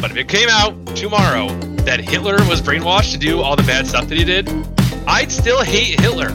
[0.00, 1.48] But if it came out tomorrow
[1.82, 4.48] that Hitler was brainwashed to do all the bad stuff that he did,
[5.08, 6.28] I'd still hate Hitler.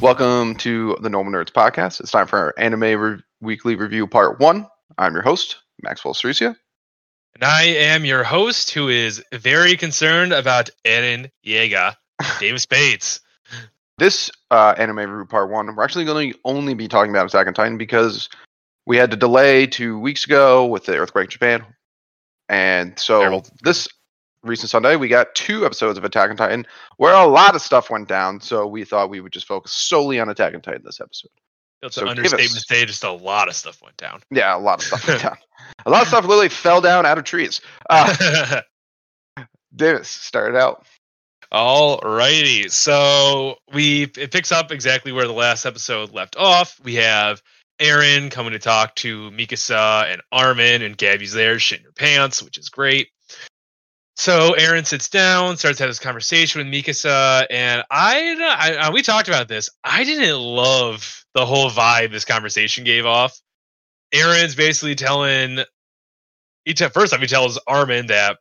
[0.00, 2.00] Welcome to the Normal Nerds podcast.
[2.00, 4.66] It's time for our anime re- weekly review part one.
[4.96, 6.56] I'm your host, Maxwell Cerusia.
[7.34, 11.94] And I am your host who is very concerned about Eren Yeager,
[12.40, 13.20] David Spades.
[13.98, 17.46] This uh, anime review part one, we're actually going to only be talking about Attack
[17.46, 18.30] on Titan because
[18.86, 21.64] we had to delay two weeks ago with the earthquake in Japan.
[22.48, 23.46] And so Terrible.
[23.62, 23.88] this
[24.42, 26.66] recent Sunday, we got two episodes of Attack on Titan
[26.96, 28.40] where a lot of stuff went down.
[28.40, 31.30] So we thought we would just focus solely on Attack on Titan this episode.
[31.82, 34.20] It's So an give us- understatement to say just a lot of stuff went down.
[34.30, 35.36] Yeah, a lot of stuff went down.
[35.86, 37.60] A lot of stuff literally fell down out of trees.
[37.88, 38.60] Uh,
[39.74, 40.86] Davis started out.
[41.52, 46.80] Alrighty, so we it picks up exactly where the last episode left off.
[46.82, 47.42] We have
[47.82, 52.56] Eren coming to talk to Mikasa and Armin, and Gabby's there shitting her pants, which
[52.58, 53.08] is great.
[54.14, 59.28] So Eren sits down, starts have this conversation with Mikasa, and I, I, we talked
[59.28, 59.70] about this.
[59.82, 63.40] I didn't love the whole vibe this conversation gave off.
[64.14, 65.60] Eren's basically telling,
[66.64, 68.38] he t- first off he tells Armin that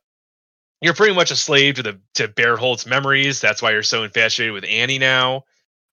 [0.81, 3.39] you're pretty much a slave to the to Bertholdt's memories.
[3.39, 5.45] That's why you're so infatuated with Annie now,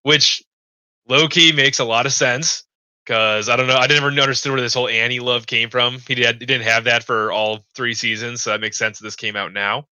[0.02, 0.42] which
[1.08, 2.64] low key makes a lot of sense.
[3.08, 5.98] Because I don't know, I never understood where this whole Annie love came from.
[6.06, 9.04] He, did, he didn't have that for all three seasons, so that makes sense that
[9.04, 9.86] this came out now.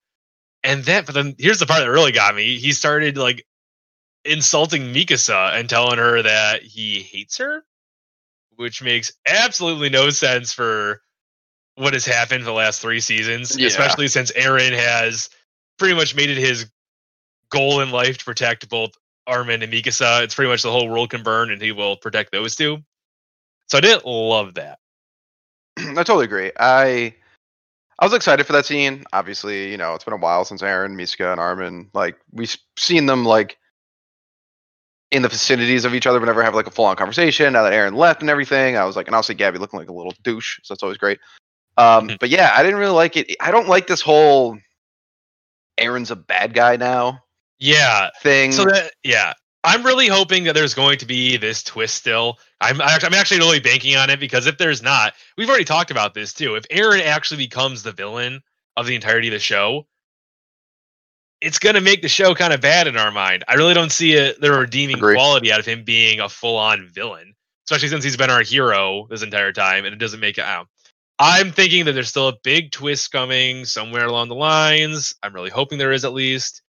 [0.63, 2.59] And then, but then here's the part that really got me.
[2.59, 3.47] He started like
[4.27, 7.65] insulting Mikasa and telling her that he hates her,
[8.57, 11.01] which makes absolutely no sense for
[11.77, 13.69] what has happened for the last three seasons, Yeah.
[13.69, 15.31] especially since Eren has
[15.79, 16.67] pretty much made it his
[17.49, 18.91] goal in life to protect both
[19.27, 20.23] Armin and Mikasa.
[20.23, 22.83] It's pretty much the whole world can burn, and he will protect those two.
[23.69, 24.79] So I didn't love that.
[25.79, 26.53] I totally agree.
[26.59, 27.15] I
[27.99, 29.05] I was excited for that scene.
[29.13, 33.07] Obviously, you know, it's been a while since Eren, Miska, and Armin like we've seen
[33.07, 33.59] them like
[35.13, 37.53] in the vicinities of each other, but never have like a full on conversation.
[37.53, 39.93] Now that Eren left and everything, I was like, and obviously Gabby looking like a
[39.93, 41.19] little douche, so that's always great.
[41.77, 42.19] Um, Mhm.
[42.19, 43.37] but yeah, I didn't really like it.
[43.41, 44.59] I don't like this whole
[45.79, 47.23] Eren's a bad guy now
[47.59, 48.11] Yeah.
[48.23, 48.53] thing.
[48.53, 49.35] So that yeah,
[49.67, 52.39] I'm really hoping that there's going to be this twist still.
[52.61, 55.91] I'm actually, I'm actually really banking on it because if there's not, we've already talked
[55.91, 56.55] about this too.
[56.55, 58.43] If Eren actually becomes the villain
[58.77, 59.89] of the entirety of the show,
[61.41, 63.43] it's going to make the show kind of bad in our mind.
[63.49, 65.17] I really don't see it the redeeming Agree.
[65.17, 67.35] quality out of him being a full-on villain,
[67.67, 70.69] especially since he's been our hero this entire time, and it doesn't make it out.
[71.19, 75.15] I'm thinking that there's still a big twist coming somewhere along the lines.
[75.25, 76.63] I'm really hoping there is at least.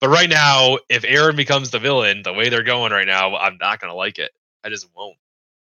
[0.00, 3.58] But right now, if Eren becomes the villain, the way they're going right now, I'm
[3.58, 4.30] not gonna like it.
[4.64, 5.16] I just won't.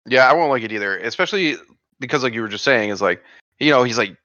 [0.06, 1.56] Yeah, I won't like it either, especially
[2.00, 3.22] because, like you were just saying, is like
[3.58, 4.16] you know he's like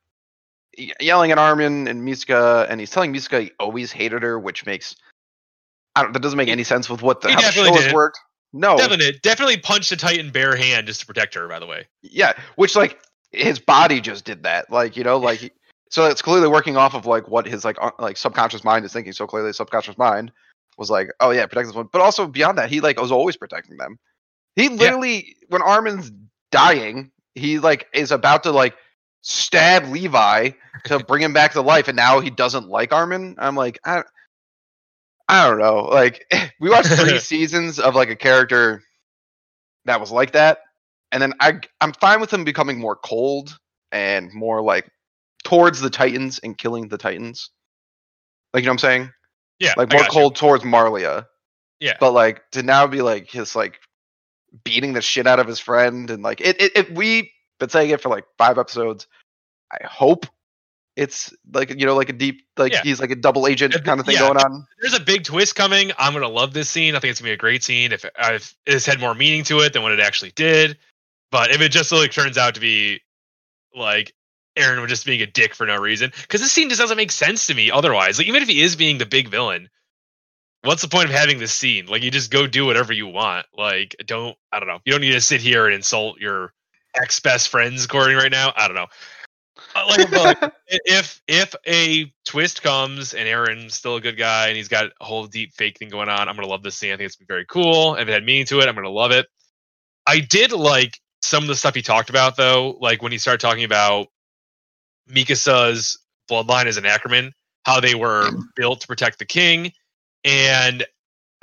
[1.00, 4.96] yelling at Armin and Miska, and he's telling Miska he always hated her, which makes
[5.98, 7.92] I don't, that doesn't make any sense with what the he how the show has
[7.92, 8.20] worked.
[8.54, 11.48] No, Definitely, definitely punched a Titan bare hand just to protect her.
[11.48, 13.00] By the way, yeah, which like
[13.32, 15.54] his body just did that, like you know, like
[15.90, 19.14] so it's clearly working off of like what his like like subconscious mind is thinking.
[19.14, 20.32] So clearly, his subconscious mind
[20.78, 23.38] was like, oh yeah, protect this one, but also beyond that, he like was always
[23.38, 23.98] protecting them.
[24.56, 26.12] He literally, when Armin's
[26.52, 28.76] dying, he like is about to like
[29.22, 30.52] stab Levi
[30.86, 33.36] to bring him back to life, and now he doesn't like Armin.
[33.38, 34.04] I'm like, I,
[35.28, 35.86] I don't know.
[35.86, 36.26] Like
[36.60, 38.84] we watched three seasons of like a character
[39.86, 40.60] that was like that,
[41.12, 43.58] and then I I'm fine with him becoming more cold
[43.92, 44.90] and more like
[45.48, 47.52] towards the Titans and killing the Titans.
[48.54, 49.12] Like you know what I'm saying?
[49.60, 50.14] yeah, Like more got you.
[50.14, 51.04] cold towards Marley.
[51.80, 51.96] Yeah.
[52.00, 53.80] But like to now be like his like
[54.64, 57.90] beating the shit out of his friend and like it it, it we been saying
[57.92, 59.08] it for like five episodes.
[59.72, 60.26] I hope
[60.96, 62.82] it's like you know like a deep like Yeah.
[62.84, 64.22] he's like a double agent kind of thing yeah.
[64.22, 64.66] going on.
[64.82, 65.92] There's a big twist coming.
[65.98, 66.96] I'm gonna love this scene.
[66.96, 67.92] I think it's gonna be a great scene.
[67.94, 70.78] If if it's had more meaning to it than what it actually did,
[71.32, 73.02] but if it just like turns out to be
[73.76, 74.14] like
[74.58, 77.12] Eren was just being a dick for no reason, because this scene just doesn't make
[77.12, 77.72] sense to me.
[77.72, 79.70] Otherwise, like even if he is being the big villain,
[80.64, 81.86] what's the point of having this scene?
[81.86, 83.46] Like you just go do whatever you want.
[83.58, 84.80] Like don't I don't know.
[84.86, 86.54] You don't need to sit here and insult your
[86.96, 88.54] ex best friends according right now.
[88.56, 88.88] I don't know.
[89.76, 94.48] Uh, Like, but, like, if if a twist comes and Eren's still a good guy
[94.48, 96.94] and he's got a whole deep fake thing going on, I'm gonna love this scene.
[96.94, 97.96] I think it's very cool.
[97.96, 99.28] If it had meaning to it, I'm gonna love it.
[100.06, 103.42] I did like some of the stuff he talked about though, like when he started
[103.42, 104.08] talking about
[105.10, 105.98] Mikasa's
[106.30, 107.34] bloodline as an Ackerman,
[107.64, 109.72] how they were built to protect the king,
[110.24, 110.86] and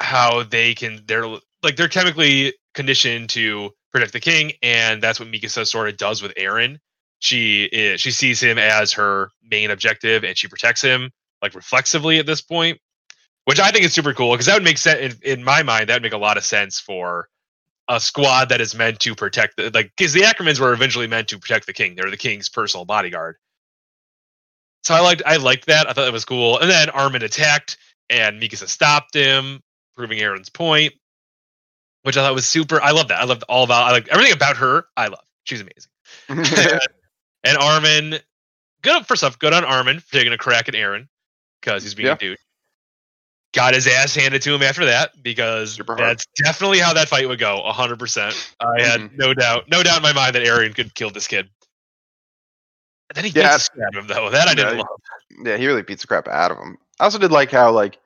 [0.00, 1.26] how they can they're
[1.62, 6.22] like they're chemically conditioned to protect the king, and that's what Mikasa sort of does
[6.22, 6.78] with Eren.
[7.20, 11.10] She is, she sees him as her main objective, and she protects him
[11.40, 12.78] like reflexively at this point,
[13.44, 15.88] which I think is super cool because that would make sense in, in my mind.
[15.88, 17.28] That would make a lot of sense for
[17.88, 21.28] a squad that is meant to protect the like because the Ackermans were eventually meant
[21.28, 21.94] to protect the king.
[21.94, 23.36] They're the king's personal bodyguard.
[24.84, 25.88] So I liked I liked that.
[25.88, 26.58] I thought that was cool.
[26.58, 27.78] And then Armin attacked
[28.10, 29.62] and Mikasa stopped him,
[29.96, 30.92] proving Eren's point,
[32.02, 32.80] which I thought was super.
[32.82, 33.20] I love that.
[33.20, 34.86] I loved all about I like everything about her.
[34.96, 35.24] I love.
[35.44, 35.90] She's amazing.
[37.44, 38.18] and, Armin,
[38.82, 39.38] good for stuff.
[39.38, 41.08] Good on Armin for taking a crack at Eren
[41.60, 42.14] because he's being Yeah.
[42.14, 42.38] a dude.
[43.54, 47.38] Got his ass handed to him after that because that's definitely how that fight would
[47.38, 47.62] go.
[47.72, 48.52] hundred percent.
[48.60, 49.16] I had Mhm.
[49.16, 51.48] no doubt, no doubt in my mind that Eren could kill this kid.
[53.14, 53.52] Then he Yeah.
[53.52, 54.30] gets stab him though.
[54.30, 54.82] That I didn't Yeah.
[54.82, 55.00] love.
[55.44, 56.76] Yeah, he really beats the crap out of him.
[57.00, 57.98] I also did like how like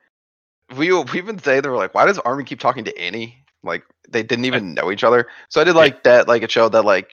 [0.75, 3.43] we we even say they were like, why does Armin keep talking to Annie?
[3.63, 5.27] Like they didn't even know each other.
[5.49, 6.27] So I did like that.
[6.27, 7.11] Like it showed that like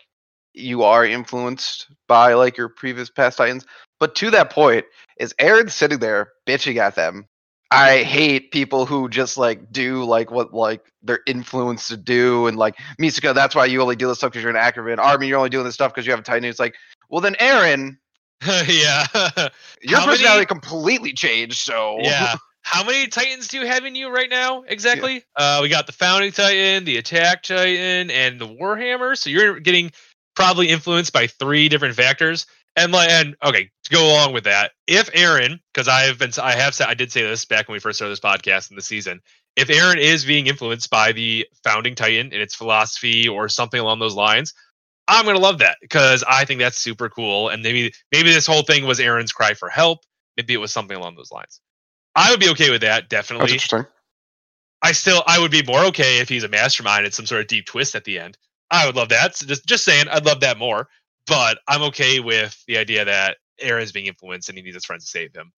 [0.55, 3.67] you are influenced by like your previous past Titans.
[3.99, 4.85] But to that point,
[5.19, 7.27] is Eren sitting there bitching at them?
[7.71, 12.57] I hate people who just like do like what like they're influenced to do, and
[12.57, 14.99] like Misaka, that's why you only do this stuff because you're an Ackerman.
[14.99, 16.45] Armin, you're only doing this stuff because you have a Titan.
[16.45, 16.77] It's like,
[17.11, 17.97] well then, Eren,
[18.69, 19.07] yeah.
[19.83, 21.59] your How many- personality completely changed.
[21.59, 22.37] So Yeah.
[22.63, 24.63] How many Titans do you have in you right now?
[24.63, 25.23] Exactly.
[25.37, 29.17] Uh, we got the Founding Titan, the Attack Titan, and the Warhammer.
[29.17, 29.93] So you're getting
[30.35, 32.45] probably influenced by three different factors.
[32.77, 36.31] And like, and okay, to go along with that, if Eren, because I have been,
[36.41, 38.77] I have said, I did say this back when we first started this podcast in
[38.77, 39.21] the season.
[39.57, 44.01] If Eren is being influenced by the Founding Titan and its philosophy or something along
[44.01, 44.53] those lines,
[45.09, 47.49] I'm gonna love that because I think that's super cool.
[47.49, 50.01] And maybe, maybe this whole thing was Eren's cry for help.
[50.37, 51.61] Maybe it was something along those lines.
[52.15, 53.53] I would be okay with that, that's definitely.
[53.53, 53.87] interesting.
[54.83, 57.47] I still I would be more okay if he's a mastermind and some sort of
[57.47, 58.37] deep twist at the end.
[58.71, 59.37] I would love that.
[59.37, 60.89] So just just saying, I'd love that more.
[61.27, 65.05] But I'm okay with the idea that Eren's being influenced and he needs his friends
[65.05, 65.53] to save him.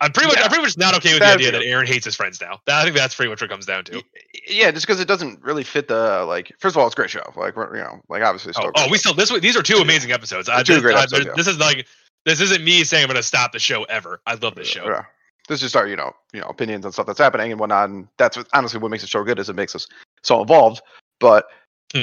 [0.00, 0.44] I'm pretty much Yeah.
[0.44, 2.58] I'm pretty much not okay with the That'd idea that Eren hates his friends now.
[2.66, 4.02] That, I think that's pretty much what it comes down to.
[4.48, 6.52] Yeah, just because it doesn't really fit the like.
[6.58, 7.22] First of all, it's a great show.
[7.36, 8.50] Like we're- you know, like obviously.
[8.50, 10.48] it's Oh, oh, we still this these are two amazing episodes.
[10.48, 11.32] I, Two this, great I- episodes, yeah.
[11.36, 11.86] This is like
[12.24, 14.20] this isn't me saying I'm going to stop the show ever.
[14.26, 14.84] I love this show.
[14.84, 15.04] Yeah.
[15.48, 17.88] This is just our, you know, you know, opinions on stuff that's happening and whatnot.
[17.90, 19.86] And that's what, honestly what makes the show good is it makes us
[20.22, 20.82] so involved.
[21.20, 21.46] But
[21.92, 22.02] Hmm.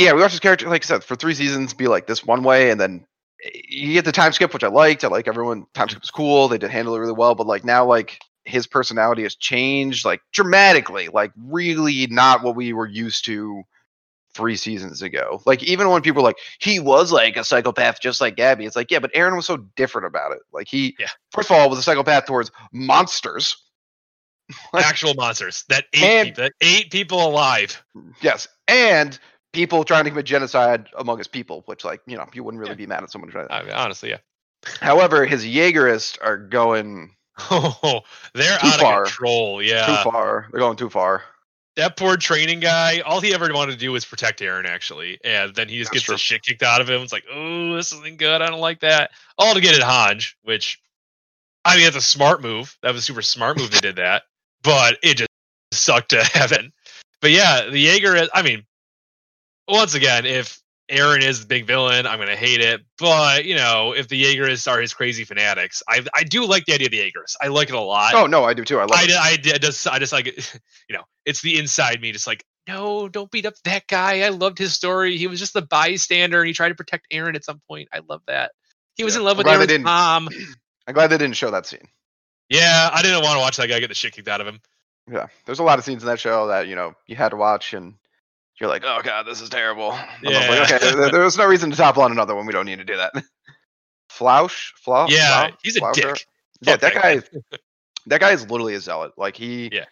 [0.00, 2.42] Yeah, we watched this character, like I said, for three seasons be like this one
[2.42, 3.04] way, and then
[3.44, 5.04] eh, you get the time skip, which I liked.
[5.04, 5.66] I like everyone.
[5.74, 6.48] Time skip was cool.
[6.48, 7.34] They did handle it really well.
[7.34, 11.08] But like now, like his personality has changed like dramatically.
[11.08, 13.62] Like really not what we were used to
[14.32, 15.42] three seasons ago.
[15.44, 18.76] Like even when people were like he was like a psychopath just like Gabby, it's
[18.76, 20.38] like yeah, but Eren was so different about it.
[20.52, 21.08] Like he Yeah.
[21.32, 23.54] first of all was a psychopath towards monsters.
[24.72, 27.84] Like- Actual monsters that ate And- people, that ate people alive.
[28.20, 29.16] Yes, and
[29.52, 32.72] people trying to commit genocide among his people, which like you know you wouldn't really
[32.72, 32.76] Yeah.
[32.76, 33.46] be mad at someone trying.
[33.50, 34.18] I mean, honestly, yeah.
[34.80, 37.14] However, his Jaegerists are going
[37.50, 38.00] Oh,
[38.34, 39.02] they're Too out far.
[39.02, 39.62] of control.
[39.62, 39.86] Yeah.
[39.86, 40.48] too far.
[40.52, 41.22] They're going too far.
[41.76, 45.18] that poor training guy, all he ever wanted to do was protect Eren, actually.
[45.24, 46.14] And then he just That's gets true.
[46.14, 47.00] the shit kicked out of him.
[47.00, 48.42] It's like, oh, this isn't good.
[48.42, 49.12] I don't like that.
[49.38, 50.78] All to get at Hange, which,
[51.64, 52.76] I mean, that's a smart move.
[52.82, 54.24] That was a super smart move they did that.
[54.62, 55.28] But it just
[55.72, 56.72] sucked to heaven.
[57.22, 58.66] But yeah, the Jaeger, I mean,
[59.70, 62.80] once again, if Eren is the big villain, I'm going to hate it.
[62.98, 66.74] But, you know, if the Jaegerists are his crazy fanatics, I, I do like the
[66.74, 67.36] idea of the Jaegerists.
[67.40, 68.12] I like it a lot.
[68.14, 68.78] Oh no, I do too.
[68.78, 69.10] I love I, it.
[69.12, 72.44] I, I just I just like it, you know it's the inside me just like
[72.68, 76.40] no don't beat up that guy I loved his story he was just the bystander
[76.40, 78.52] and he tried to protect Eren at some point I love that
[78.96, 79.20] he was Yeah.
[79.20, 80.28] in love with Eren's mom
[80.86, 81.88] I'm glad they didn't show that scene.
[82.48, 84.60] yeah I didn't want to watch that guy get the shit kicked out of him
[85.10, 87.36] Yeah, there's a lot of scenes in that show that you know you had to
[87.36, 87.94] watch, and
[88.60, 89.88] you're like, oh god, this is terrible.
[89.88, 90.62] Was like, Yeah.
[90.64, 92.46] okay, there, there was no reason to topple on another one.
[92.46, 93.12] We don't need to do that.
[94.10, 95.56] Flausch, Flau, yeah Flau?
[95.62, 96.12] he's a Flauscher?
[96.12, 96.26] dick
[96.62, 97.16] Yeah, Fuck that guy.
[97.16, 97.22] guy.
[98.06, 99.12] that guy is literally a zealot.
[99.16, 99.84] Like he Yeah.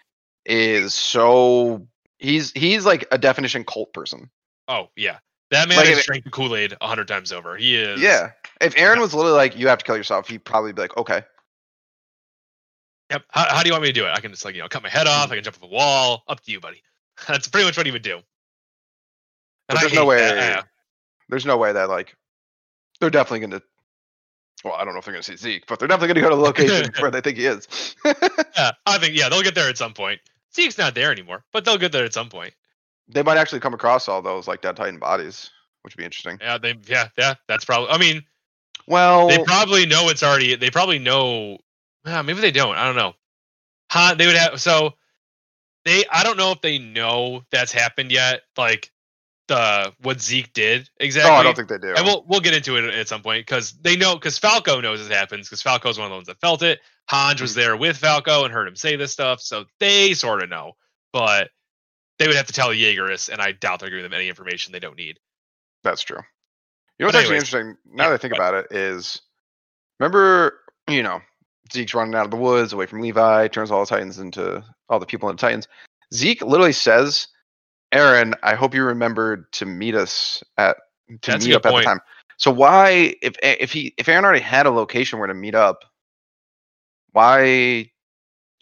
[0.44, 1.87] is so
[2.18, 4.28] he's he's like a definition cult person.
[4.68, 5.18] oh yeah
[5.50, 8.32] that man Like, has drank Kool Aid a hundred times over he is Yeah.
[8.60, 11.22] If Eren was literally like, you have to kill yourself, he'd probably be like, okay.
[13.10, 14.60] yep how, how do you want me to do it I can just like you
[14.62, 15.32] know cut my head off hmm.
[15.32, 16.82] I can jump off a wall up to you buddy
[17.28, 18.20] that's pretty much what he would do
[19.68, 20.18] But there's no way.
[20.18, 20.66] that.
[21.28, 22.16] There's no way that like
[23.00, 23.62] they're definitely going to.
[24.64, 26.20] Well, I don't know if they're going to see Zeke, but they're definitely going to
[26.22, 27.94] go to the location where they think he is.
[28.04, 30.20] Yeah, I think yeah, they'll get there at some point.
[30.54, 32.54] Zeke's not there anymore, but they'll get there at some point.
[33.08, 35.50] they might actually come across all those like dead Titan bodies,
[35.82, 36.38] which would be interesting.
[36.40, 38.25] Yeah, they yeah, yeah, that's probably I mean,
[38.88, 41.58] Well, they probably know it's already they probably know
[42.04, 42.75] uh, maybe they don't.
[42.76, 43.12] I don't know.
[43.92, 44.94] Huh, they would have so
[45.84, 48.40] they I don't know if they know that's happened yet.
[48.56, 48.90] Like
[49.49, 51.33] the what Zeke did Oh, exactly.
[51.33, 51.95] I don't think they do.
[51.95, 55.05] and we'll we'll get into it at some point because they know because Falco knows
[55.05, 56.81] it happens because Falco's one of the ones that felt it.
[57.09, 57.61] Hans was hmm.
[57.61, 60.73] there with Falco and heard him say this stuff, so they sort of know.
[61.12, 61.50] But
[62.19, 64.81] they would have to tell Jaegerus, and I doubt they're giving them any information they
[64.81, 65.19] don't need.
[65.83, 66.21] That's true.
[66.99, 69.23] You know what's But actually interesting now yeah, that I think about it is
[69.99, 71.21] remember, you know,
[71.73, 74.99] Zeke's running out of the woods away from Levi, turns all the Titans into all
[74.99, 75.69] the people into Titans.
[76.12, 77.28] Zeke literally says,
[77.92, 80.76] Eren, I hope you remembered to meet us at
[81.23, 82.00] to That's meet up at the time.
[82.37, 85.85] So why if if he if Eren already had a location where to meet up,
[87.12, 87.90] why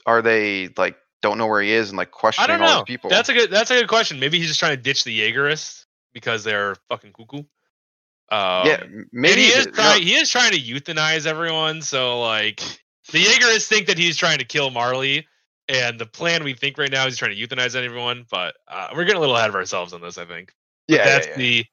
[0.07, 2.85] are they like don't know where he is and like I questioning don't all know.
[2.85, 3.11] people?
[3.11, 3.51] That's a good.
[3.51, 4.21] That's a good question.
[4.21, 7.43] Maybe he's just trying to ditch the Jaegerists because they're fucking cuckoo.
[8.29, 10.03] Um, yeah, maybe he is no, trying.
[10.03, 11.83] He is trying to euthanize everyone.
[11.83, 12.61] So like,
[13.13, 15.27] the Jaegerists think that he's trying to kill Marley,
[15.69, 18.25] and the plan we think right now is he's trying to euthanize everyone.
[18.31, 20.19] But uh, we're getting a little ahead of ourselves on this.
[20.19, 20.53] I think.
[20.89, 21.37] yeah, yeah, that's yeah.
[21.37, 21.65] the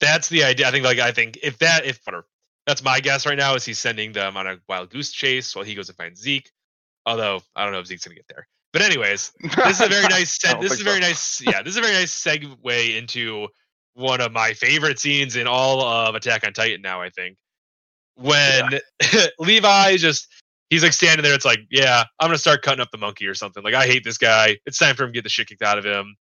[0.00, 0.68] that's the idea.
[0.68, 2.26] I think like I think if that if whatever
[2.66, 5.64] that's my guess right now is he's sending them on a wild goose chase while
[5.64, 6.50] he goes and finds Zeke.
[7.06, 8.46] Although I don't know if Zeke's gonna get there.
[8.72, 10.38] But anyways, this is a very nice.
[10.38, 11.40] Se- this is a very nice.
[11.40, 13.48] Yeah, this is a very nice segue into
[13.94, 16.82] one of my favorite scenes in all of Attack on Titan.
[16.82, 17.36] Now I think
[18.16, 18.80] when
[19.38, 20.28] Levi just
[20.70, 21.34] he's like standing there.
[21.34, 23.62] It's like, yeah, I'm gonna start cutting up the monkey or something.
[23.62, 24.58] Like I hate this guy.
[24.66, 26.16] It's time for him to get the shit kicked out of him.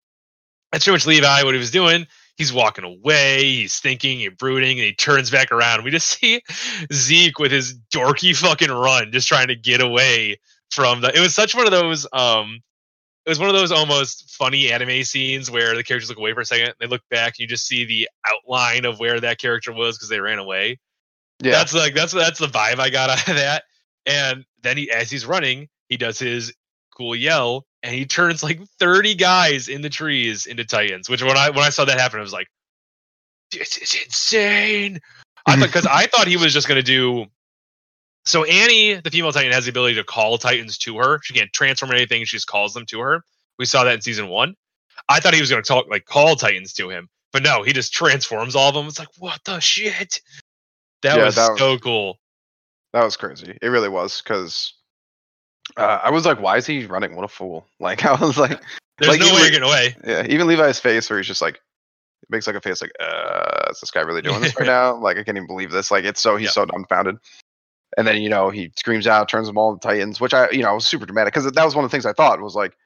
[0.72, 1.42] That's pretty much Levi.
[1.44, 2.06] What he was doing.
[2.36, 3.44] He's walking away.
[3.44, 5.84] He's thinking and brooding, and he turns back around.
[5.84, 6.42] We just see
[6.92, 11.16] Zeke with his dorky fucking run, just trying to get away from the.
[11.16, 12.06] It was such one of those.
[12.12, 12.60] Um,
[13.24, 16.40] it was one of those almost funny anime scenes where the characters look away for
[16.40, 19.72] a second, they look back, and you just see the outline of where that character
[19.72, 20.78] was because they ran away.
[21.40, 21.52] yeah.
[21.52, 23.64] That's like that's that's the vibe I got out of that.
[24.06, 26.52] And then he, as he's running, he does his
[26.96, 31.08] cool yell, and he turns like thirty guys in the trees into titans.
[31.08, 32.48] Which when I when I saw that happen, I was like,
[33.50, 35.00] "This is insane."
[35.46, 37.26] I thought because I thought he was just gonna do.
[38.26, 41.20] So Annie, the female titan, has the ability to call titans to her.
[41.22, 43.22] She can't transform anything; she just calls them to her.
[43.58, 44.54] We saw that in season one.
[45.08, 47.92] I thought he was gonna talk like call titans to him, but no, he just
[47.92, 48.86] transforms all of them.
[48.86, 50.20] It's like what the shit.
[51.02, 52.18] That Yeah, was that was- so cool.
[52.94, 53.58] That was crazy.
[53.60, 54.72] It really was because
[55.76, 57.16] uh, I was like, "Why is he running?
[57.16, 58.62] What a fool!" Like I was like,
[58.98, 59.96] There's Like, no way you're getting away.
[60.06, 60.24] yeah.
[60.28, 61.60] Even Levi's face, where he's just like,
[62.30, 65.18] makes like a face like, "Uh, is this guy really doing this right now?" Like
[65.18, 65.90] I can't even believe this.
[65.90, 66.52] Like it's so he's Yeah.
[66.52, 67.16] so dumbfounded.
[67.96, 70.62] And then you know he screams out, turns them all into Titans, which I you
[70.62, 72.76] know was super dramatic because that was one of the things I thought was like,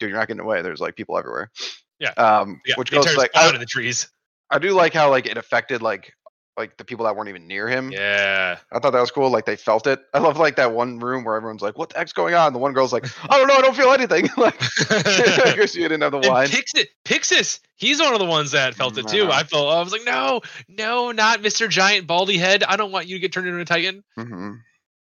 [0.00, 0.60] dude, you're not getting away.
[0.60, 1.50] There's like people everywhere.
[1.98, 2.10] Yeah.
[2.10, 4.06] Um, Yeah, which goes like out in the trees.
[4.50, 6.12] I do like how like it affected like
[6.58, 7.90] like the people that weren't even near him.
[7.90, 8.58] Yeah.
[8.72, 9.30] I thought that was cool.
[9.30, 10.00] Like they felt it.
[10.12, 12.58] I love like that one room where everyone's like, "What the heck's going on?" The
[12.58, 13.54] one girl's like, "I don't know.
[13.54, 14.60] I don't feel anything." like,
[14.90, 16.48] I guess you didn't have the wine.
[16.48, 19.24] Pixis, Pixis, he's one of the ones that felt it too.
[19.26, 19.30] Mhm.
[19.30, 21.68] I felt I was like, no, no, not Mr.
[21.68, 22.64] Giant Baldy Head.
[22.64, 24.04] I don't want you to get turned into a Titan.
[24.16, 24.52] hmm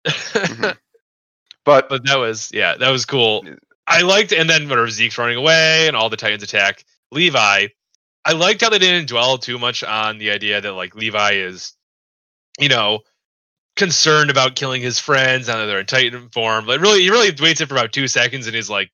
[1.66, 3.44] But but that was yeah, that was cool.
[3.86, 7.68] I liked, and then whenever Zeke's running away and all the Titans attack Levi,
[8.28, 11.72] I liked how they didn't dwell too much on the idea that like Levi is,
[12.60, 13.00] you know,
[13.78, 16.66] concerned about killing his friends now that they're in Titan form.
[16.66, 18.92] Like really, he really waits it for about two seconds and he's like,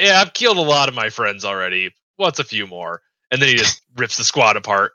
[0.00, 1.94] "Yeah, I've killed a lot of my friends already.
[2.16, 3.00] What's a few more?"
[3.30, 4.94] And then he just rips the squad apart.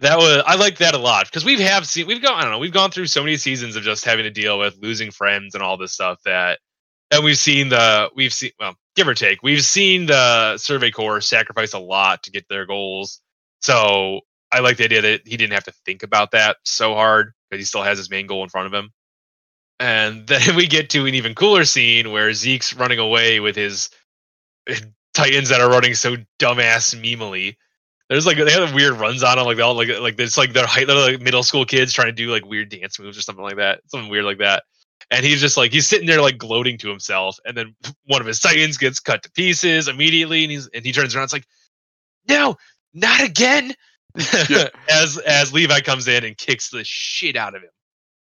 [0.00, 2.50] That was I like that a lot because we've have seen we've gone I don't
[2.50, 5.54] know we've gone through so many seasons of just having to deal with losing friends
[5.54, 6.60] and all this stuff that
[7.12, 11.20] and we've seen the we've seen well give or take we've seen the survey corps
[11.20, 13.20] sacrifice a lot to get their goals.
[13.60, 17.32] So i like the idea that he didn't have to think about that so hard
[17.48, 18.90] because he still has his main goal in front of him.
[19.78, 23.90] And then we get to an even cooler scene where zeke's running away with his
[25.14, 27.56] titans that are running so dumbass memely
[28.08, 30.52] there's like they have weird runs on them like they all like like it's like
[30.52, 33.22] they're, high, they're like middle school kids trying to do like weird dance moves or
[33.22, 34.64] something like that something weird like that
[35.12, 37.74] and he's just like he's sitting there like gloating to himself and then
[38.06, 41.24] one of his titans gets cut to pieces immediately and he's and he turns around
[41.24, 41.46] it's like
[42.28, 42.56] no
[42.94, 43.72] not again
[44.48, 44.68] Yeah.
[44.90, 47.70] as as levi comes in and kicks the shit out of him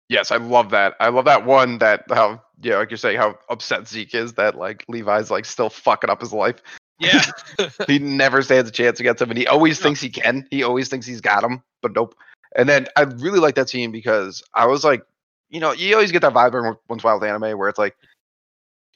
[0.08, 0.94] yes, I love that.
[1.00, 4.56] I love that one that how yeah, like you're saying how upset Zeke is that
[4.56, 6.62] like Levi's like still fucking up his life.
[7.00, 7.22] yeah
[7.88, 9.84] he never stands a chance against him, and he always No.
[9.84, 10.46] thinks he can.
[10.50, 12.14] He always thinks he's got him, but nope.
[12.54, 15.02] And then I really like that scene because I was like,
[15.48, 17.96] you know, you always get that vibe once in while with anime where it's like,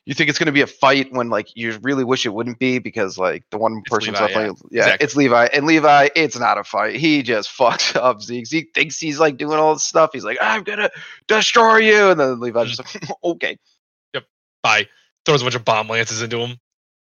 [0.07, 2.59] you think it's going to be a fight when like you really wish it wouldn't
[2.59, 5.05] be because like the one It's person's Levi, definitely yeah, Exactly.
[5.05, 6.97] it's Levi and Levi, it's not a fight.
[6.97, 8.47] He just fucks up Zeke.
[8.47, 10.11] Zeke thinks he's like doing all this stuff.
[10.13, 10.91] He's like, I'm gonna
[11.29, 13.59] destroy you, and then Levi's just like, okay,
[14.15, 14.25] yep
[14.63, 14.89] bye
[15.27, 16.59] throws a bunch of bomb lances into him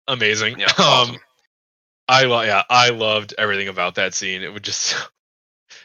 [0.06, 1.16] amazing yeah, um awesome.
[2.08, 4.42] I lo- yeah, I loved everything about that scene.
[4.42, 4.92] It would just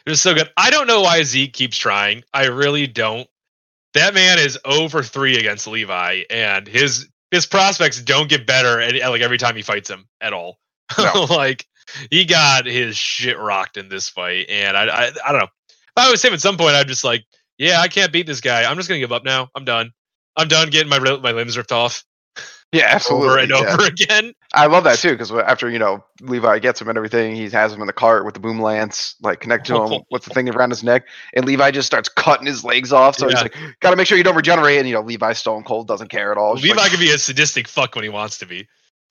[0.04, 0.50] it was so good.
[0.56, 2.22] I don't know why Zeke keeps trying.
[2.34, 3.26] I really don't.
[3.94, 8.94] That man is over three against Levi, and his his prospects don't get better at,
[8.94, 10.58] like every time he fights him at all.
[10.98, 11.24] No.
[11.30, 11.66] like
[12.10, 15.48] he got his shit rocked in this fight, and I, I I don't know.
[15.68, 17.24] If I was him at some point, I'd just like,
[17.56, 18.70] yeah, I can't beat this guy.
[18.70, 19.48] I'm just gonna give up now.
[19.54, 19.92] I'm done.
[20.36, 22.04] I'm done getting my my limbs ripped off
[22.72, 23.28] Yeah, absolutely.
[23.28, 23.72] over and yeah.
[23.72, 24.34] over again.
[24.52, 27.72] I love that too because after you know Levi gets him and everything, he has
[27.72, 30.48] him in the cart with the boom lance like connected to him with the thing
[30.50, 33.16] around his neck, and Levi just starts cutting his legs off.
[33.16, 33.36] So Yeah.
[33.36, 35.88] he's like, "Got to make sure you don't regenerate." And you know Levi Stone Cold
[35.88, 36.54] doesn't care at all.
[36.54, 38.68] Levi like, can be a sadistic fuck when he wants to be.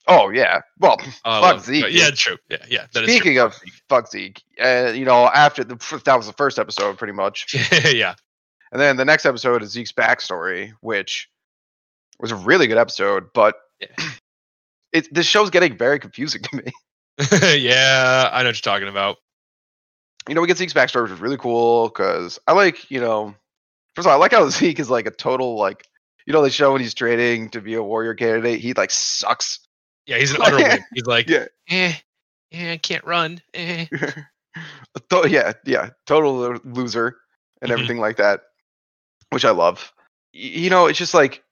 [0.07, 2.37] oh yeah, well I Fuck Zeke, Yeah, true.
[2.49, 2.85] Yeah, yeah.
[2.93, 3.55] That is Speaking of
[3.89, 7.55] fuck Zeke, uh, you know, after the that was the first episode, pretty much,
[7.91, 8.13] yeah.
[8.71, 11.27] and then the next episode is Zeke's backstory, which
[12.19, 13.87] was a really good episode, but Yeah.
[14.93, 16.71] it this show's getting very confusing to me.
[17.57, 19.17] yeah, I know what you're talking about.
[20.29, 23.33] You know, we get Zeke's backstory, which is really cool because I like, you know,
[23.95, 25.85] first of all, I like how Zeke is like a total like,
[26.25, 29.59] you know, they show when he's training to be a warrior candidate, he like sucks.
[30.05, 30.83] Yeah, he's an utter wimp.
[30.93, 31.45] He's like, Yeah.
[31.69, 31.93] eh,
[32.51, 33.41] eh, I can't run.
[33.53, 33.85] Eh.
[35.27, 37.17] Yeah, yeah, total loser
[37.61, 37.73] and Mhm.
[37.73, 38.41] everything like that,
[39.29, 39.93] which I love.
[40.33, 41.43] You know, it's just like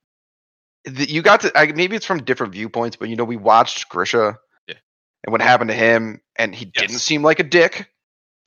[0.86, 1.58] the, you got to.
[1.58, 4.38] I, maybe it's from different viewpoints, but you know, we watched Grisha,
[4.68, 4.76] Yeah.
[5.24, 7.92] and what happened to him, and he didn't seem like a dick.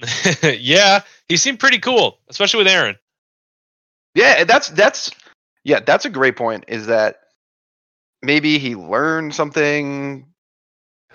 [0.42, 2.97] yeah, he seemed pretty cool, especially with Eren.
[4.14, 5.11] Yeah, that's that's
[5.64, 6.64] yeah, that's a great point.
[6.68, 7.21] Is that
[8.23, 10.26] maybe he learned something,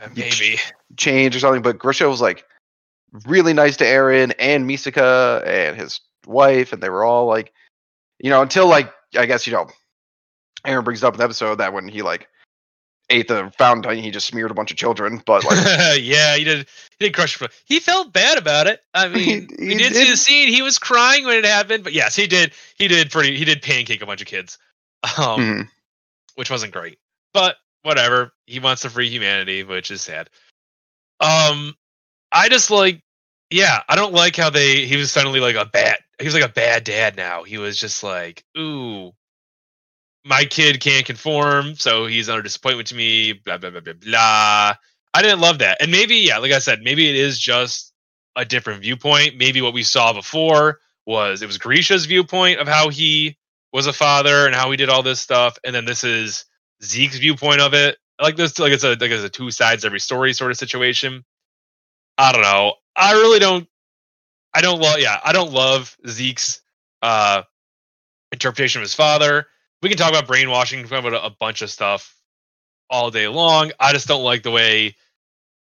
[0.02, 0.60] Uh, Maybe.
[0.98, 2.46] change or something, but Grisha was like
[3.26, 7.54] really nice to Eren and Misaka and his wife, and they were all like,
[8.20, 9.68] you know, until like I guess you know,
[10.66, 12.28] Eren brings up in the episode that when he like
[13.10, 15.58] ate the fountain, he just smeared a bunch of children, but like.
[16.02, 16.68] yeah, he did.
[17.00, 17.38] He did crush.
[17.66, 18.82] He felt bad about it.
[18.94, 20.48] I mean, He- we he did, see the scene.
[20.48, 22.54] He was crying when it happened, but yes, he did.
[22.78, 23.36] He did pretty.
[23.38, 24.58] He did pancake a bunch of kids,
[25.18, 25.70] um, Mhm.
[26.36, 26.98] which wasn't great.
[27.34, 28.32] But whatever.
[28.46, 30.30] He wants to free humanity, which is sad.
[31.20, 31.76] Um,
[32.32, 33.02] I just like,
[33.50, 34.86] yeah, I don't like how they.
[34.86, 35.98] He was suddenly like a bad.
[36.20, 37.44] He was like a bad dad now.
[37.44, 39.12] He was just like, ooh,
[40.26, 43.34] my kid can't conform, so he's under disappointment to me.
[43.34, 44.74] Blah blah blah blah blah.
[45.16, 47.94] I didn't love that, and maybe yeah, like I said, maybe it is just
[48.36, 49.38] a different viewpoint.
[49.38, 53.38] Maybe what we saw before was it was Grisha's viewpoint of how he
[53.72, 56.46] was a father and how he did all this stuff, and then this is
[56.84, 57.98] Zeke's viewpoint of it.
[58.22, 61.26] Like this, like it's a like it's a two sides every story sort of situation.
[62.18, 62.76] I don't know.
[62.96, 63.68] I really don't.
[64.54, 65.00] I don't love.
[65.00, 66.62] Yeah, I don't love Zeke's
[67.02, 67.44] uh
[68.32, 69.48] interpretation of his father.
[69.84, 72.16] We can talk about brainwashing, we can talk about a, a bunch of stuff
[72.90, 73.72] all day long.
[73.80, 74.96] I just don't like the way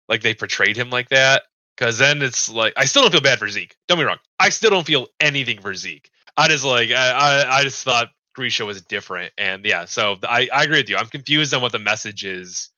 [0.08, 1.44] like they portrayed him like that.
[1.78, 3.76] Cause then it's like I still don't feel bad for Zeke.
[3.88, 4.18] Don't be wrong.
[4.40, 6.10] I still don't feel anything for Zeke.
[6.36, 9.86] I just like I I, I just thought Grisha was different, and yeah.
[9.86, 10.98] So I I agree with you.
[10.98, 12.70] I'm confused on what the message is.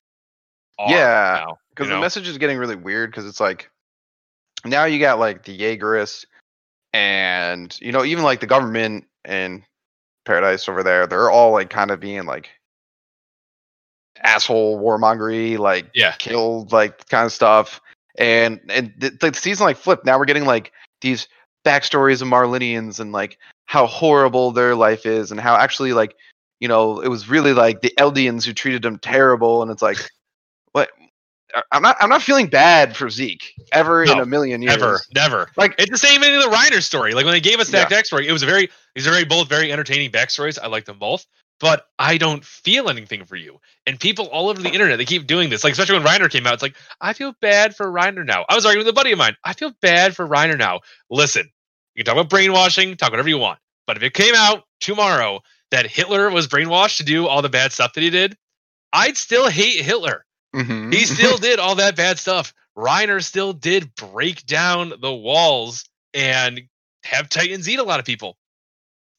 [0.87, 2.01] Yeah, because the know?
[2.01, 3.69] message is getting really weird because it's like
[4.65, 6.25] now you got like the Jaegerists
[6.91, 9.63] and you know even like the government and
[10.29, 12.51] Paradise over there, they're all like kind of being like
[14.23, 16.11] asshole warmongery, like Yeah.
[16.19, 17.81] killed like kind of stuff.
[18.19, 20.05] And and the, the season like flipped.
[20.05, 21.27] Now we're getting like these
[21.65, 26.15] backstories of Marlinians and like how horrible their life is and how actually like
[26.59, 29.63] you know it was really like the Eldians who treated them terrible.
[29.63, 29.97] And it's like
[30.73, 30.91] what
[31.71, 34.77] I'm not I'm not feeling bad for Zeke ever in a million years.
[34.77, 35.51] Never, never.
[35.57, 37.13] Like It's the same in the Reiner story.
[37.13, 39.49] Like when they gave us that backstory, it was a very these are very both
[39.49, 40.59] very entertaining backstories.
[40.61, 41.25] I like them both,
[41.59, 43.59] but I don't feel anything for you.
[43.87, 45.63] And people all over the internet they keep doing this.
[45.63, 48.45] Like especially when Reiner came out, it's like I feel bad for Reiner now.
[48.47, 49.35] I was arguing with a buddy of mine.
[49.43, 50.81] I feel bad for Reiner now.
[51.09, 51.49] Listen,
[51.95, 55.41] you can talk about brainwashing, talk whatever you want, but if it came out tomorrow
[55.71, 58.37] that Hitler was brainwashed to do all the bad stuff that he did,
[58.93, 60.25] I'd still hate Hitler.
[60.55, 60.93] Mhm.
[60.93, 62.53] He still did all that bad stuff.
[62.77, 66.61] Reiner still did break down the walls and
[67.03, 68.37] have Titans eat a lot of people.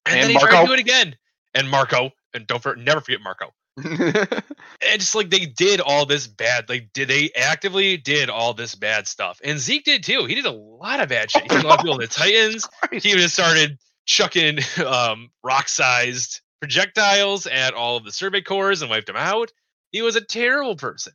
[0.07, 0.63] And, And then he tried Marco.
[0.63, 1.17] to do it again.
[1.55, 3.53] And Marco, and don't for, never forget Marco.
[4.83, 8.75] And just like they did all this bad, like did they actively did all this
[8.75, 9.39] bad stuff.
[9.45, 10.25] And Zeke did too.
[10.25, 11.43] He did a lot of bad shit.
[11.43, 12.67] He did a lot of people in the Titans.
[12.91, 19.07] He just started chucking um, rock-sized projectiles at all of the survey cores and wiped
[19.07, 19.53] them out.
[19.93, 21.13] He was a terrible person.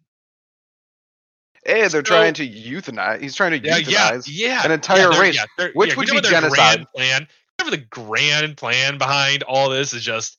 [1.66, 3.22] And they're So- trying to euthanize.
[3.22, 4.24] He's trying to Yeah, yeah, euthanize.
[4.28, 4.62] yeah.
[4.66, 6.52] an entire they're- race, they're- which we would be genocide.
[6.52, 7.28] Grand plan.
[7.58, 10.38] Whatever the grand plan behind all this is just.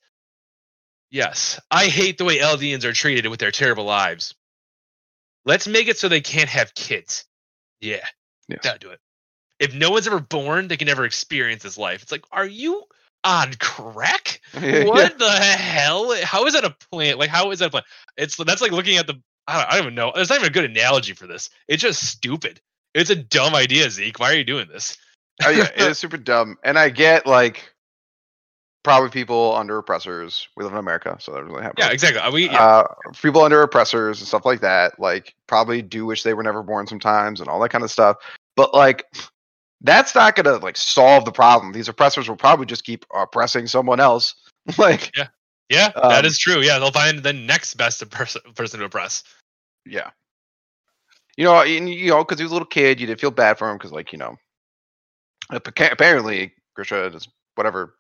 [1.11, 4.35] Yes, I hate the way Eldians are treated with their terrible lives.
[5.45, 7.25] let's make it so they can't have kids.
[7.81, 8.05] Yeah,
[8.49, 8.57] Yeah.
[8.65, 9.01] that'll do it.
[9.61, 12.03] If no one's ever born, they can never experience this life.
[12.03, 12.83] It's like, are you
[13.23, 14.41] on crack?
[14.55, 16.21] What the hell?
[16.25, 17.17] How is that a plan?
[17.19, 17.85] Like, how is that a plan?
[18.17, 19.23] It's that's like looking at the.
[19.49, 20.13] I don't, I don't even know.
[20.15, 21.51] There's not even a good analogy for this.
[21.69, 22.61] It's just stupid.
[22.95, 24.19] It's a dumb idea, Zeke.
[24.19, 24.97] Why are you doing this?
[25.45, 26.57] oh yeah, it is super dumb.
[26.65, 27.73] And I get like
[28.83, 30.49] probably people under oppressors.
[30.57, 31.77] We live in America, so that doesn't really happen.
[31.79, 32.21] Yeah, exactly.
[32.21, 32.65] Are we, yeah.
[32.65, 32.87] Uh,
[33.21, 36.87] people under oppressors and stuff like that, like probably do wish they were never born
[36.87, 38.17] sometimes and all that kind of stuff.
[38.57, 39.05] But like
[39.83, 41.73] that's not gonna like solve the problem.
[41.73, 44.35] These oppressors will probably just keep oppressing someone else.
[44.79, 45.13] like
[45.69, 46.61] yeah, that um, is true.
[46.61, 49.25] Yeah, they'll find the next best person person to oppress.
[49.87, 50.11] Yeah.
[51.37, 53.59] You know, and, you know, because he was a little kid, you did feel bad
[53.59, 54.37] for him because, like, you know,
[55.51, 57.94] apparently Grisha is whatever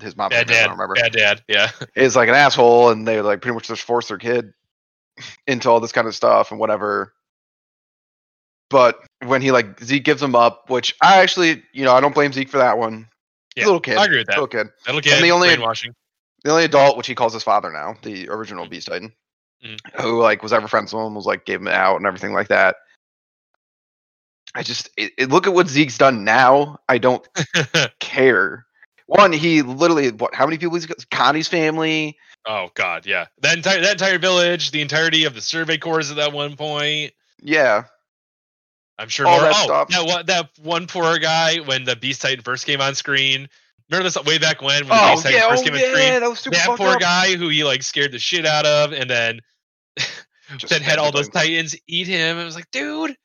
[0.00, 0.66] his mom Bad name I dad.
[0.66, 0.94] don't remember.
[0.94, 1.42] Bad dad.
[1.48, 1.70] Yeah.
[1.94, 4.52] is like an asshole and they like pretty much just force their kid
[5.46, 7.12] into all this kind of stuff and whatever.
[8.70, 12.14] But when he like Zeke gives him up, which I actually, you know, I don't
[12.14, 13.08] blame Zeke for that one.
[13.54, 13.98] He's Yeah, a little kid.
[13.98, 14.34] I agree with that.
[14.34, 14.68] Little kid.
[14.86, 15.92] That'll get the only- brainwashing.
[16.44, 18.70] The only adult, which he calls his father now, the original mm-hmm.
[18.70, 19.12] Beast Titan,
[19.64, 19.78] Mm.
[20.00, 22.48] who like was ever friends with him, was like gave him out and everything like
[22.48, 22.76] that.
[24.54, 26.78] I just it, it- look at what Zeke's done now.
[26.88, 27.26] I don't
[28.00, 28.64] care.
[29.06, 30.34] One, he literally what?
[30.34, 30.74] How many people?
[30.76, 31.08] He's got?
[31.10, 32.16] Connie's family.
[32.46, 33.26] oh God, yeah.
[33.42, 37.12] That entire that entire village, the entirety of the survey corps at that one point.
[37.42, 37.84] Yeah,
[38.98, 39.44] I'm sure All more.
[39.50, 39.88] that oh, stuff.
[39.88, 43.48] that one, that one poor guy when the Beast Titan first came on screen.
[43.90, 45.86] Remember this way back when when the Oh Beast yeah, first oh came on yeah,
[45.92, 46.20] screen?
[46.20, 47.00] that was super That poor up.
[47.00, 49.40] guy who he like scared the shit out of, and then
[50.68, 51.50] then had all those everything.
[51.50, 52.38] Titans eat him.
[52.38, 53.16] It was like, dude.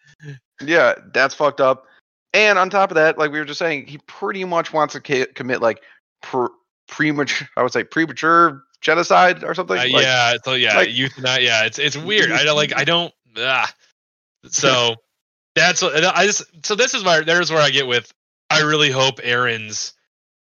[0.61, 1.85] Yeah, that's fucked up.
[2.33, 5.01] And on top of that, like we were just saying, he pretty much wants to
[5.01, 5.81] ca- commit like
[6.21, 6.47] pr-
[6.87, 9.77] premature, I would say premature genocide or something.
[9.77, 11.41] Uh, Like, yeah, so yeah, like- euthanize.
[11.41, 12.31] Yeah, it's it's weird.
[12.31, 12.75] I don't like.
[12.75, 13.13] I don't.
[13.37, 13.71] Ah.
[14.47, 14.95] So
[15.55, 16.43] that's what I just.
[16.65, 18.11] So this is where there's where I get with.
[18.49, 19.93] I really hope Eren's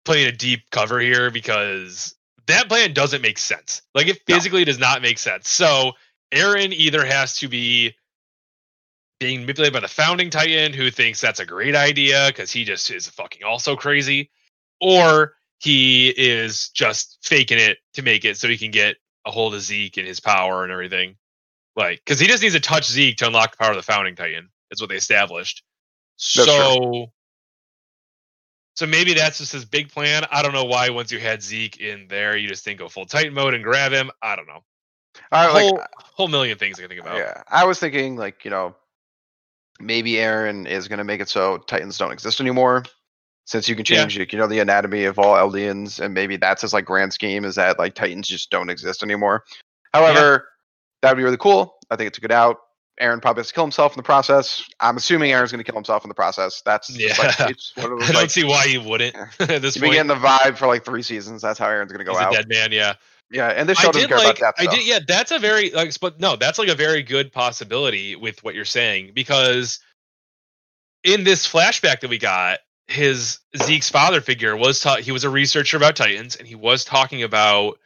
[0.09, 2.15] playing a deep cover here because
[2.47, 3.83] that plan doesn't make sense.
[3.95, 4.65] Like it No.
[4.65, 5.51] does not make sense.
[5.51, 5.93] So
[6.33, 7.95] Eren either has to be
[9.21, 12.91] being manipulated by the founding titan who thinks that's a great idea because he just
[12.91, 14.31] is fucking also crazy
[14.81, 19.55] or he is just faking it to make it so he can get a hold
[19.55, 21.17] of zeke and his power and everything
[21.77, 24.15] like because he just needs to touch zeke to unlock the power of the founding
[24.15, 25.63] titan is what they established
[26.35, 27.13] That's so
[28.79, 31.79] so maybe that's just his big plan i don't know why once you had zeke
[31.79, 34.63] in there you just think go full titan mode and grab him i don't know
[35.33, 38.45] I, like, whole, whole million things i can think about yeah, I was thinking like
[38.45, 38.77] you know
[39.81, 42.85] maybe Eren is going to make it so Titans don't exist anymore.
[43.47, 44.07] Since you can Yeah.
[44.07, 47.45] change, you know, the anatomy of all Eldians, and maybe that's his like grand scheme
[47.45, 49.45] is that like Titans just don't exist anymore.
[49.95, 50.49] However,
[51.01, 51.79] that would be really cool.
[51.91, 52.59] I think it's a good out.
[53.01, 54.63] Eren probably has to kill himself in the process.
[54.81, 56.63] I'm assuming Eren's going to kill himself in the process.
[56.65, 57.01] That's like,
[57.39, 57.49] Yeah.
[57.49, 60.09] it's one of i don't like, see why he wouldn't at this you've been getting
[60.09, 61.43] the vibe for like three seasons.
[61.43, 62.33] That's how Eren's going to go he's out.
[62.35, 62.95] a dead man yeah
[63.31, 64.39] Yeah, and this I show doesn't did care like.
[64.39, 64.87] about that I did.
[64.87, 65.93] Yeah, that's a very like.
[66.01, 69.81] But no, that's like a very good possibility with what you're saying because
[71.05, 72.59] in this flashback that we got,
[72.89, 76.85] his Zeke's father figure was ta- he was a researcher about Titans, and he was
[76.85, 77.79] talking about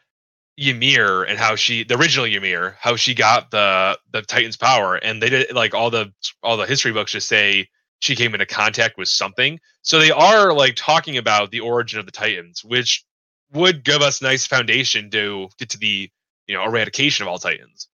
[0.58, 5.22] Ymir and how she, the original Ymir, how she got the the Titans' power, and
[5.22, 6.12] they did like all the
[6.42, 7.68] all the history books just say
[8.00, 9.58] she came into contact with something.
[9.82, 13.04] So they are like talking about the origin of the Titans, which
[13.52, 16.10] would give us nice foundation to get to the
[16.46, 17.88] you know eradication of all Titans.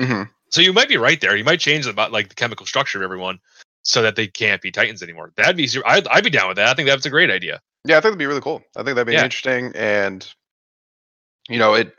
[0.00, 0.28] Mhm.
[0.50, 1.36] So you might be right there.
[1.36, 3.38] You might change the like the chemical structure of everyone
[3.84, 5.32] so that they can't be Titans anymore.
[5.36, 6.68] That'd be I'd, I'd be down with that.
[6.68, 7.60] I think that's a great idea.
[7.84, 8.62] Yeah, I think that'd be really cool.
[8.76, 9.24] I think that'd be Yeah.
[9.24, 10.26] interesting, and
[11.48, 11.94] you know, it,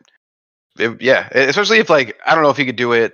[0.79, 3.13] it, yeah, especially if like I don't know if he could do it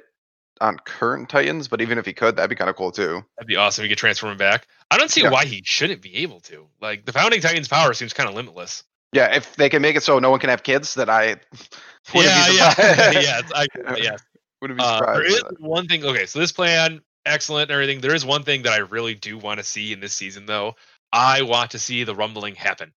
[0.61, 3.23] on current Titans, but even if he could, that'd be kind of cool too.
[3.37, 3.83] That'd be awesome.
[3.83, 4.67] He could transform him back.
[4.91, 5.29] I don't see Yeah.
[5.31, 6.67] why he shouldn't be able to.
[6.81, 8.83] Like the founding Titans' power seems kind of limitless.
[9.13, 11.23] Yeah, if they can make it so no one can have kids, that I
[12.13, 13.13] yeah, be yeah, surprised.
[13.23, 13.41] yeah.
[13.55, 14.17] I, yeah.
[14.61, 15.19] wouldn't be Uh, surprised.
[15.19, 16.05] there is one thing.
[16.05, 18.01] Okay, so this plan, excellent and everything.
[18.01, 20.75] There is one thing that I really do want to see in this season, though.
[21.11, 22.91] I want to see the rumbling happen.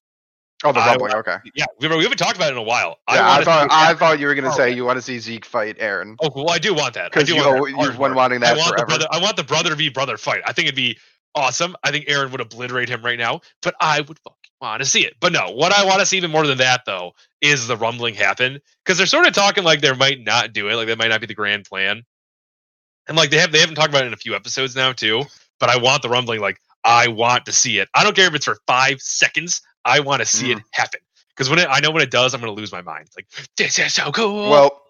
[0.64, 1.12] Oh, the I rumbling.
[1.14, 1.36] Okay.
[1.54, 2.98] Yeah, we, we haven't talked about it in a while.
[3.10, 5.18] Yeah, I, wanna thought I thought you were gonna Oh, say you want to see
[5.18, 7.06] Zeke fight Eren Oh, well, I do want that.
[7.06, 8.82] I because you you've been wanting I that want forever.
[8.82, 9.06] the brother.
[9.10, 10.42] I want the brother v brother fight.
[10.46, 10.98] I think it'd be
[11.34, 11.76] awesome.
[11.84, 15.04] I think Eren would obliterate him right now, but I would fucking want to see
[15.04, 15.14] it.
[15.20, 18.14] But no, what I want to see even more than that though is the rumbling
[18.14, 21.08] happen because they're sort of talking like they might not do it, like that might
[21.08, 22.02] not be the grand plan,
[23.08, 25.24] and like they have they haven't talked about it in a few episodes now too.
[25.58, 26.40] But I want the rumbling.
[26.40, 27.88] Like I want to see it.
[27.94, 29.60] I don't care if it's for five seconds.
[29.84, 32.40] I want to see it happen because when it, I know when it does, I'm
[32.40, 33.08] going to lose my mind.
[33.16, 34.50] Like this is so cool.
[34.50, 34.82] Well,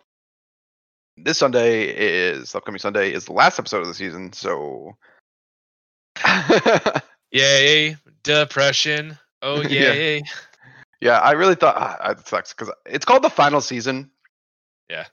[1.16, 4.32] this Sunday is upcoming Sunday is the last episode of the season.
[4.32, 4.96] So,
[7.30, 9.18] Yay, depression.
[9.40, 9.92] Oh Yeah.
[9.92, 10.22] yay.
[11.00, 14.10] yeah, I really thought ah, it sucks because it's called the final season.
[14.90, 15.06] Yeah.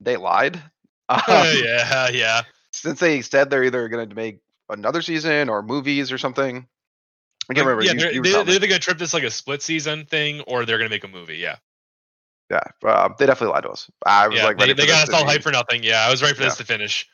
[0.00, 0.60] they lied.
[1.10, 2.42] Um, yeah, yeah.
[2.72, 6.66] Since they said they're either going to make another season or movies or something.
[7.50, 7.84] I can't remember.
[7.84, 10.40] Yeah, You- they're, you they, they're either gonna trip this like a split season thing,
[10.42, 11.36] or they're gonna make a movie.
[11.36, 11.56] Yeah,
[12.50, 13.90] Yeah, uh, they definitely lied to us.
[14.06, 14.46] I was yeah.
[14.46, 15.82] like, they they got us all hyped for nothing.
[15.82, 17.08] Yeah, I was ready for this to finish.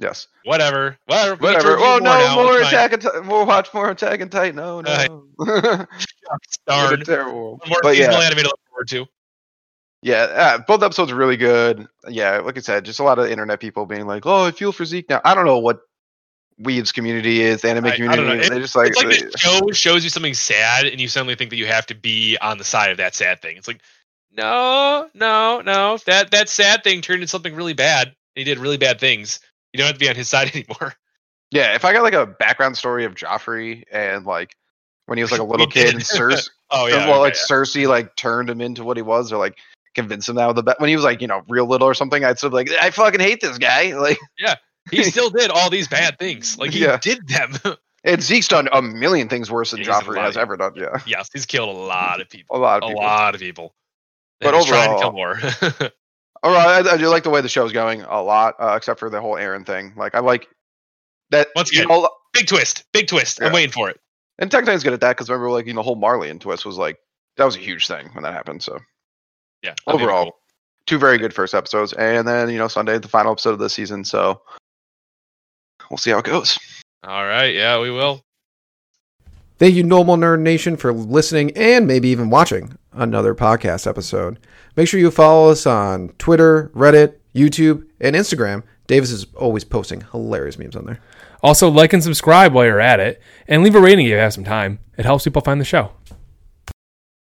[0.00, 1.36] Yes, Whatever, whatever.
[1.36, 1.76] whatever.
[1.78, 2.60] Oh no, now, more.
[2.62, 3.26] Attack Titan.
[3.26, 4.56] More watch more Attack on Titan.
[4.56, 4.90] No, no.
[5.38, 5.88] Uh, What
[6.66, 7.02] Darn.
[7.02, 7.60] a terrible.
[7.68, 9.06] More But seasonal yeah, anime to look forward to.
[10.00, 10.22] yeah.
[10.22, 11.86] Uh, both episodes are really good.
[12.08, 14.72] Yeah, like I said, just a lot of internet people being like, "Oh, I feel
[14.72, 15.80] for Zeke now." I don't know what
[16.60, 18.22] Weeb's community is, the anime I- I community.
[18.22, 18.48] don't know.
[18.48, 21.34] They're just like, It's like they- the show shows you something sad, and you suddenly
[21.34, 23.56] think that you have to be on the side of that sad thing.
[23.56, 23.80] It's like,
[24.36, 25.98] no, no, no.
[26.06, 28.14] That that sad thing turned into something really bad.
[28.34, 29.40] He did really bad things.
[29.72, 30.94] You don't have to be on his side anymore.
[31.50, 31.74] yeah.
[31.74, 34.56] If I got like a background story of Joffrey and like
[35.06, 37.86] when he was like a little kid, and Cersei, Oh yeah, well, like okay, Cersei
[37.86, 39.58] like turned him into what he was, or like
[39.94, 41.92] convinced him that with the be- when he was like you know real little or
[41.92, 42.24] something.
[42.24, 43.92] I'd still be like, I fucking hate this guy.
[44.00, 44.18] Like,
[44.90, 46.58] he still did all these bad things.
[46.58, 46.98] Like he Yeah.
[46.98, 47.52] did them.
[48.04, 50.72] and Zeke's done a million things worse than a Joffrey has ever done.
[50.76, 52.56] Yeah, yes, he's killed a lot of people.
[52.56, 53.02] a lot A of people.
[53.02, 53.74] lot of people.
[54.40, 55.90] But he's trying to overall- kill more.
[56.44, 59.08] Alright, I, I do like the way the show's going a lot, uh, except for
[59.08, 59.92] the whole Eren thing.
[59.96, 60.48] Like, I like
[61.30, 61.48] that.
[61.54, 62.84] Once again- know, big twist.
[62.92, 63.40] Big twist.
[63.40, 64.00] I'm waiting for it.
[64.38, 66.76] and Tech good at that because remember, like, you know, the whole Marley twist was
[66.78, 66.98] like
[67.36, 68.62] that was a huge thing when that happened.
[68.62, 68.78] So
[69.62, 69.74] Yeah.
[69.86, 70.36] overall, cool.
[70.86, 73.70] two very good first episodes, and then you know Sunday the final episode of the
[73.70, 74.04] season.
[74.04, 74.42] So
[75.92, 76.58] we'll see how it goes.
[77.04, 77.54] All right.
[77.54, 78.24] Yeah, we will.
[79.58, 84.38] Thank you, Normal Nerd Nation, for listening and maybe even watching another podcast episode.
[84.74, 88.64] Make sure you follow us on Twitter, Reddit, YouTube, and Instagram.
[88.86, 90.98] Davis is always posting hilarious memes on there.
[91.42, 94.32] Also, like and subscribe while you're at it, and leave a rating if you have
[94.32, 94.78] some time.
[94.96, 95.92] It helps people find the show.